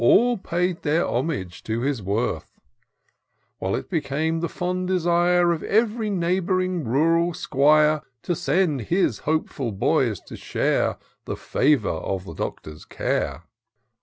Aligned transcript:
All 0.03 0.35
paid 0.39 0.81
their 0.81 1.05
homage 1.07 1.61
to 1.65 1.81
his 1.81 2.01
worth; 2.01 2.59
While 3.59 3.75
it 3.75 3.87
became 3.87 4.39
the 4.39 4.49
fond 4.49 4.87
desire 4.87 5.51
Of 5.51 5.61
ev'ry 5.61 6.09
neighboring 6.09 6.83
rural 6.85 7.35
'squire 7.35 8.01
To 8.23 8.35
send 8.35 8.81
his 8.89 9.19
hopeful 9.29 9.71
boys 9.71 10.19
to 10.21 10.35
share 10.35 10.97
The 11.25 11.37
favour 11.37 11.89
of 11.89 12.25
the 12.25 12.33
Doctor's 12.33 12.83
care. 12.83 13.43